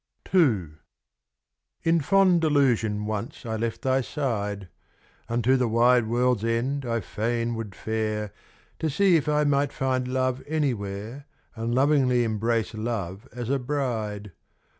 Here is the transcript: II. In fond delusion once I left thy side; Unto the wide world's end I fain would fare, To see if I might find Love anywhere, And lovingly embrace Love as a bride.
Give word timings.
II. 0.33 0.69
In 1.83 1.99
fond 2.01 2.41
delusion 2.41 3.05
once 3.05 3.45
I 3.45 3.55
left 3.55 3.83
thy 3.83 4.01
side; 4.01 4.67
Unto 5.29 5.55
the 5.55 5.67
wide 5.67 6.07
world's 6.07 6.43
end 6.43 6.87
I 6.87 7.01
fain 7.01 7.53
would 7.53 7.75
fare, 7.75 8.33
To 8.79 8.89
see 8.89 9.15
if 9.15 9.29
I 9.29 9.43
might 9.43 9.71
find 9.71 10.07
Love 10.07 10.41
anywhere, 10.47 11.25
And 11.55 11.75
lovingly 11.75 12.23
embrace 12.23 12.73
Love 12.73 13.27
as 13.31 13.51
a 13.51 13.59
bride. 13.59 14.31